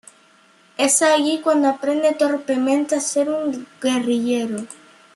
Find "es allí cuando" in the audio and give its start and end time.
0.79-1.69